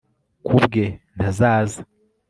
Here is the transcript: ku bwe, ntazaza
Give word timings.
ku 0.45 0.53
bwe, 0.63 0.85
ntazaza 1.17 1.79